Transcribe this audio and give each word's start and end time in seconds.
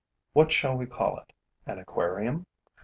What 0.33 0.51
shall 0.51 0.75
we 0.77 0.87
call 0.87 1.19
it? 1.19 1.31
An 1.67 1.77
aquarium? 1.77 2.47